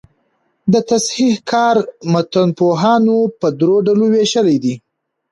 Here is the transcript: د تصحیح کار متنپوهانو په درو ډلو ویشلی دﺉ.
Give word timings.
د 0.73 0.75
تصحیح 0.89 1.35
کار 1.51 1.75
متنپوهانو 2.13 3.17
په 3.39 3.47
درو 3.59 3.77
ډلو 3.87 4.05
ویشلی 4.13 4.57
دﺉ. 4.63 4.75